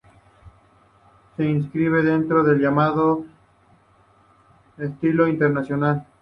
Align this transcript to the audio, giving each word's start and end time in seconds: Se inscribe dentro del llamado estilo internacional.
Se 1.37 1.43
inscribe 1.45 2.01
dentro 2.01 2.43
del 2.43 2.57
llamado 2.59 3.23
estilo 4.79 5.27
internacional. 5.27 6.07